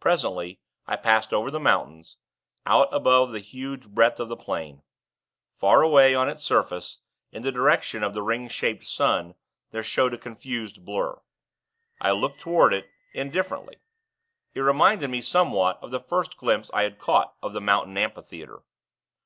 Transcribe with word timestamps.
Presently, 0.00 0.58
I 0.86 0.96
passed 0.96 1.34
over 1.34 1.50
the 1.50 1.60
mountains, 1.60 2.16
out 2.64 2.88
above 2.94 3.30
the 3.30 3.40
huge 3.40 3.88
breadth 3.90 4.18
of 4.18 4.28
the 4.30 4.34
plain. 4.36 4.82
Far 5.52 5.82
away, 5.82 6.14
on 6.14 6.30
its 6.30 6.42
surface, 6.42 7.00
in 7.30 7.42
the 7.42 7.52
direction 7.52 8.02
of 8.02 8.14
the 8.14 8.22
ring 8.22 8.48
shaped 8.48 8.86
sun, 8.86 9.34
there 9.70 9.82
showed 9.82 10.14
a 10.14 10.16
confused 10.16 10.86
blur. 10.86 11.20
I 12.00 12.12
looked 12.12 12.40
toward 12.40 12.72
it, 12.72 12.88
indifferently. 13.12 13.76
It 14.54 14.60
reminded 14.60 15.10
me, 15.10 15.20
somewhat, 15.20 15.78
of 15.82 15.90
the 15.90 16.00
first 16.00 16.38
glimpse 16.38 16.70
I 16.72 16.84
had 16.84 16.98
caught 16.98 17.34
of 17.42 17.52
the 17.52 17.60
mountain 17.60 17.98
amphitheatre. 17.98 18.62